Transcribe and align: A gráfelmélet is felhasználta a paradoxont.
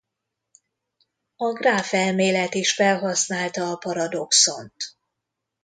A 1.35 1.51
gráfelmélet 1.51 2.55
is 2.55 2.73
felhasználta 2.73 3.69
a 3.71 3.75
paradoxont. 3.75 4.73